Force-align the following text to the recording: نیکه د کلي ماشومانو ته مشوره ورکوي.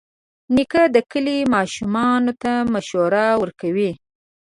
نیکه 0.55 0.83
د 0.95 0.97
کلي 1.11 1.37
ماشومانو 1.53 2.31
ته 2.41 2.51
مشوره 2.73 3.25
ورکوي. 3.41 3.91